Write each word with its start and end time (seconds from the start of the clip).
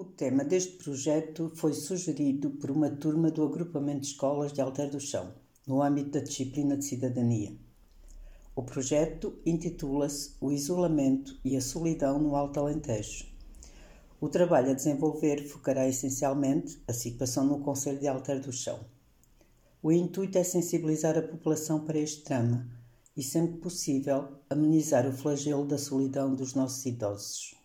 O 0.00 0.04
tema 0.06 0.42
deste 0.42 0.82
projeto 0.82 1.52
foi 1.54 1.74
sugerido 1.74 2.52
por 2.52 2.70
uma 2.70 2.88
turma 2.88 3.30
do 3.30 3.44
agrupamento 3.44 4.00
de 4.00 4.06
escolas 4.06 4.50
de 4.50 4.58
Alter 4.62 4.88
do 4.88 4.98
Chão, 4.98 5.34
no 5.66 5.82
âmbito 5.82 6.12
da 6.12 6.20
disciplina 6.20 6.74
de 6.74 6.86
cidadania. 6.86 7.54
O 8.56 8.62
projeto 8.62 9.38
intitula-se 9.44 10.36
O 10.40 10.50
Isolamento 10.50 11.38
e 11.44 11.54
a 11.54 11.60
Solidão 11.60 12.18
no 12.18 12.34
Alto 12.34 12.60
Alentejo. 12.60 13.26
O 14.18 14.30
trabalho 14.30 14.70
a 14.70 14.74
desenvolver 14.74 15.46
focará 15.46 15.86
essencialmente 15.86 16.82
a 16.88 16.94
situação 16.94 17.44
no 17.44 17.60
Conselho 17.60 18.00
de 18.00 18.08
Alter 18.08 18.40
do 18.40 18.54
Chão. 18.54 18.80
O 19.82 19.92
intuito 19.92 20.38
é 20.38 20.44
sensibilizar 20.44 21.18
a 21.18 21.28
população 21.28 21.84
para 21.84 21.98
este 21.98 22.24
drama 22.24 22.66
e, 23.14 23.22
sempre 23.22 23.58
possível, 23.58 24.28
amenizar 24.48 25.06
o 25.06 25.12
flagelo 25.12 25.66
da 25.66 25.76
solidão 25.76 26.34
dos 26.34 26.54
nossos 26.54 26.86
idosos. 26.86 27.59